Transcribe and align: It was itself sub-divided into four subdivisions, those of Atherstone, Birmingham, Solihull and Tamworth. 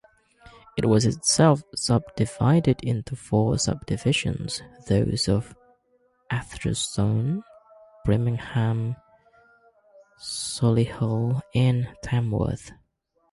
It 0.79 0.85
was 0.85 1.05
itself 1.05 1.61
sub-divided 1.75 2.79
into 2.83 3.15
four 3.15 3.59
subdivisions, 3.59 4.59
those 4.87 5.29
of 5.29 5.55
Atherstone, 6.31 7.43
Birmingham, 8.03 8.95
Solihull 10.19 11.43
and 11.53 11.87
Tamworth. 12.03 12.71